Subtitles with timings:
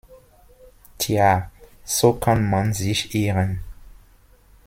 [0.97, 1.51] Tja,
[1.85, 3.63] so kann man sich irren.